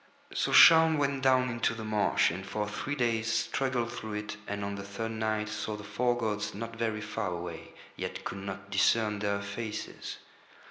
So 0.33 0.51
Shaun 0.51 0.97
went 0.97 1.21
down 1.21 1.49
into 1.49 1.75
the 1.75 1.83
marsh, 1.85 2.31
and 2.31 2.43
for 2.43 2.67
three 2.67 2.95
days 2.95 3.31
struggled 3.31 3.91
through 3.91 4.13
it, 4.13 4.37
and 4.47 4.65
on 4.65 4.73
the 4.73 4.81
third 4.81 5.11
night 5.11 5.47
saw 5.47 5.75
the 5.75 5.83
four 5.83 6.17
gods 6.17 6.55
not 6.55 6.75
very 6.75 7.01
far 7.01 7.27
away, 7.29 7.75
yet 7.95 8.23
could 8.23 8.39
not 8.39 8.71
discern 8.71 9.19
Their 9.19 9.43
faces. 9.43 10.17